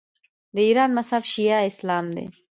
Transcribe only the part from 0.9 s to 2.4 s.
مذهب شیعه اسلام دی.